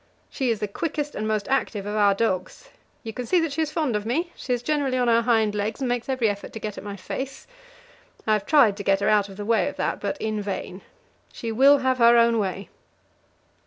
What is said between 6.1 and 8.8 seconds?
effort to get at my face. I have tried